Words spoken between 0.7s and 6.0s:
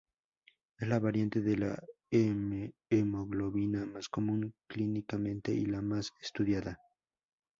Es la variante de la hemoglobina más común clínicamente y la